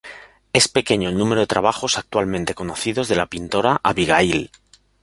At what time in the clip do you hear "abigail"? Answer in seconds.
3.83-4.49